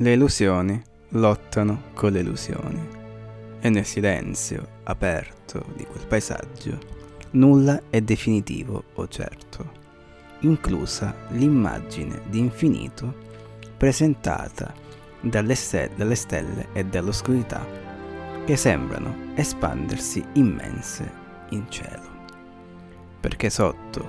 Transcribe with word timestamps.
Le 0.00 0.14
illusioni 0.14 0.82
lottano 1.10 1.82
con 1.92 2.12
le 2.12 2.20
illusioni 2.20 2.88
e 3.60 3.68
nel 3.68 3.84
silenzio 3.84 4.78
aperto 4.84 5.66
di 5.76 5.84
quel 5.84 6.06
paesaggio 6.06 6.78
nulla 7.32 7.82
è 7.90 8.00
definitivo 8.00 8.82
o 8.94 9.08
certo, 9.08 9.72
inclusa 10.40 11.14
l'immagine 11.32 12.22
di 12.30 12.38
infinito 12.38 13.14
presentata 13.76 14.72
dalle, 15.20 15.54
ste- 15.54 15.90
dalle 15.94 16.14
stelle 16.14 16.68
e 16.72 16.82
dall'oscurità 16.82 17.62
che 18.46 18.56
sembrano 18.56 19.32
espandersi 19.34 20.24
immense 20.32 21.12
in 21.50 21.70
cielo. 21.70 22.24
Perché 23.20 23.50
sotto, 23.50 24.08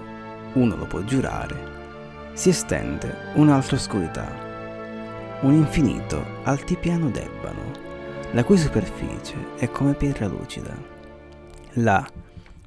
uno 0.53 0.77
lo 0.77 0.85
può 0.85 1.03
giurare, 1.03 2.31
si 2.31 2.47
estende 2.47 3.33
un'altra 3.33 3.75
oscurità 3.75 4.50
un 5.41 5.53
infinito 5.53 6.23
altipiano 6.43 7.09
d'ebano, 7.09 7.71
la 8.31 8.43
cui 8.43 8.57
superficie 8.57 9.55
è 9.57 9.69
come 9.69 9.95
pietra 9.95 10.27
lucida. 10.27 10.75
Là, 11.73 12.07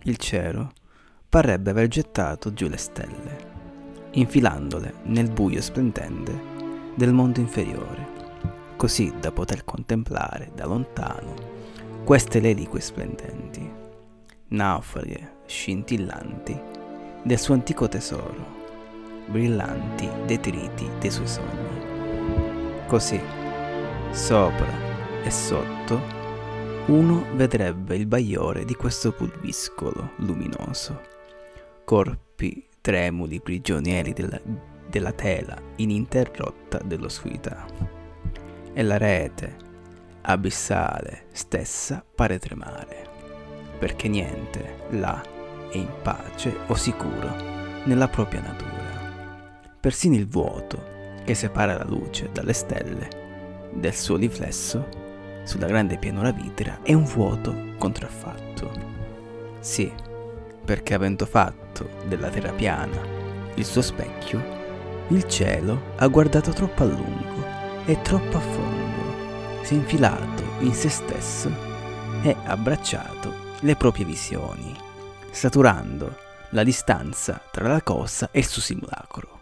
il 0.02 0.16
cielo 0.16 0.72
parrebbe 1.28 1.70
aver 1.70 1.86
gettato 1.86 2.52
giù 2.52 2.66
le 2.68 2.76
stelle, 2.76 3.52
infilandole 4.12 4.94
nel 5.04 5.30
buio 5.30 5.60
splendente 5.60 6.52
del 6.96 7.12
mondo 7.12 7.38
inferiore, 7.38 8.06
così 8.76 9.12
da 9.20 9.30
poter 9.30 9.64
contemplare 9.64 10.50
da 10.54 10.66
lontano 10.66 11.34
queste 12.04 12.40
reliquie 12.40 12.80
splendenti, 12.80 13.70
naufraghe 14.48 15.36
scintillanti 15.46 16.60
del 17.22 17.38
suo 17.38 17.54
antico 17.54 17.88
tesoro, 17.88 18.44
brillanti 19.26 20.08
detriti 20.26 20.88
dei 20.98 21.10
suoi 21.10 21.28
sogni. 21.28 21.73
Così, 22.94 23.20
sopra 24.12 24.72
e 25.24 25.28
sotto, 25.28 26.00
uno 26.86 27.26
vedrebbe 27.34 27.96
il 27.96 28.06
bagliore 28.06 28.64
di 28.64 28.76
questo 28.76 29.10
pulviscolo 29.10 30.12
luminoso, 30.18 31.00
corpi 31.84 32.68
tremuli 32.80 33.40
prigionieri 33.40 34.12
della, 34.12 34.40
della 34.88 35.10
tela 35.10 35.60
ininterrotta 35.74 36.78
dell'oscurità. 36.84 37.66
E 38.72 38.82
la 38.84 38.96
rete 38.96 39.56
abissale 40.20 41.26
stessa 41.32 42.04
pare 42.14 42.38
tremare, 42.38 43.08
perché 43.76 44.06
niente 44.06 44.86
là 44.90 45.20
è 45.68 45.76
in 45.76 45.90
pace 46.00 46.58
o 46.68 46.76
sicuro 46.76 47.34
nella 47.86 48.06
propria 48.06 48.40
natura. 48.40 49.32
Persino 49.80 50.14
il 50.14 50.28
vuoto 50.28 50.92
che 51.24 51.34
separa 51.34 51.76
la 51.76 51.84
luce 51.84 52.30
dalle 52.32 52.52
stelle 52.52 53.22
del 53.72 53.94
suo 53.94 54.16
riflesso 54.16 54.86
sulla 55.44 55.66
grande 55.66 55.98
pianura 55.98 56.30
vitrea 56.30 56.80
è 56.82 56.94
un 56.94 57.04
vuoto 57.04 57.72
contraffatto. 57.78 58.70
Sì, 59.60 59.92
perché 60.64 60.94
avendo 60.94 61.26
fatto 61.26 61.88
della 62.06 62.28
terra 62.28 62.52
piana 62.52 62.98
il 63.54 63.64
suo 63.64 63.82
specchio, 63.82 64.42
il 65.08 65.26
cielo 65.28 65.92
ha 65.96 66.06
guardato 66.08 66.50
troppo 66.52 66.82
a 66.82 66.86
lungo 66.86 67.44
e 67.84 68.00
troppo 68.00 68.36
a 68.36 68.40
fondo, 68.40 69.62
si 69.62 69.74
è 69.74 69.76
infilato 69.76 70.42
in 70.60 70.72
se 70.72 70.88
stesso 70.88 71.50
e 72.22 72.34
abbracciato 72.44 73.32
le 73.60 73.76
proprie 73.76 74.06
visioni, 74.06 74.74
saturando 75.30 76.16
la 76.50 76.62
distanza 76.62 77.40
tra 77.50 77.68
la 77.68 77.82
cosa 77.82 78.28
e 78.30 78.38
il 78.38 78.46
suo 78.46 78.62
simulacro. 78.62 79.33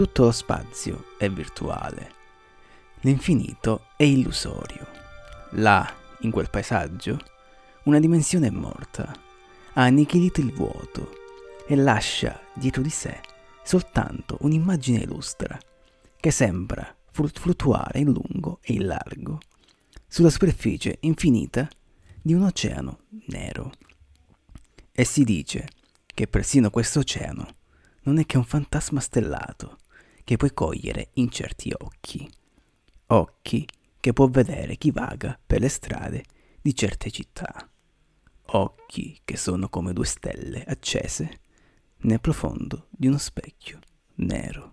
Tutto 0.00 0.24
lo 0.24 0.32
spazio 0.32 1.08
è 1.18 1.28
virtuale. 1.28 2.12
L'infinito 3.00 3.88
è 3.98 4.04
illusorio. 4.04 4.86
Là, 5.50 5.86
in 6.20 6.30
quel 6.30 6.48
paesaggio, 6.48 7.18
una 7.82 7.98
dimensione 7.98 8.46
è 8.46 8.50
morta, 8.50 9.14
ha 9.74 9.82
annichilito 9.82 10.40
il 10.40 10.54
vuoto 10.54 11.12
e 11.66 11.76
lascia 11.76 12.40
dietro 12.54 12.80
di 12.80 12.88
sé 12.88 13.20
soltanto 13.62 14.38
un'immagine 14.40 15.00
illustra 15.00 15.58
che 16.18 16.30
sembra 16.30 16.96
fluttuare 17.10 17.98
in 17.98 18.10
lungo 18.10 18.60
e 18.62 18.72
in 18.72 18.86
largo 18.86 19.38
sulla 20.08 20.30
superficie 20.30 20.96
infinita 21.00 21.68
di 22.22 22.32
un 22.32 22.44
oceano 22.44 23.00
nero. 23.26 23.70
E 24.92 25.04
si 25.04 25.24
dice 25.24 25.68
che 26.06 26.26
persino 26.26 26.70
questo 26.70 27.00
oceano 27.00 27.46
non 28.04 28.18
è 28.18 28.24
che 28.24 28.38
un 28.38 28.44
fantasma 28.44 28.98
stellato 28.98 29.76
che 30.30 30.36
puoi 30.36 30.54
cogliere 30.54 31.08
in 31.14 31.28
certi 31.28 31.72
occhi. 31.76 32.30
Occhi 33.06 33.66
che 33.98 34.12
può 34.12 34.28
vedere 34.28 34.76
chi 34.76 34.92
vaga 34.92 35.36
per 35.44 35.58
le 35.58 35.68
strade 35.68 36.22
di 36.62 36.72
certe 36.72 37.10
città. 37.10 37.68
Occhi 38.52 39.22
che 39.24 39.36
sono 39.36 39.68
come 39.68 39.92
due 39.92 40.06
stelle 40.06 40.62
accese 40.62 41.40
nel 42.02 42.20
profondo 42.20 42.86
di 42.90 43.08
uno 43.08 43.18
specchio 43.18 43.80
nero. 44.18 44.68